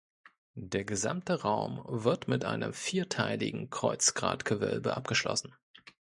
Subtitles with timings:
[0.55, 5.55] Der gesamte Raum wird mit einem vierteiligen Kreuzgratgewölbe abgeschlossen.